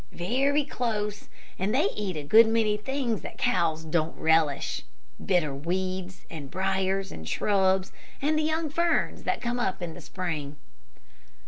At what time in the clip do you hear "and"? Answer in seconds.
1.59-1.75, 6.27-6.49, 7.11-7.29, 8.19-8.35